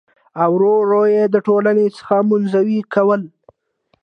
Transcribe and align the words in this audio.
او 0.43 0.51
ور 0.55 0.61
ور 0.65 1.07
يې 1.15 1.23
د 1.33 1.35
ټـولنـې 1.45 1.87
څـخـه 1.95 2.17
منـزوي 2.29 2.79
کـول. 2.93 3.21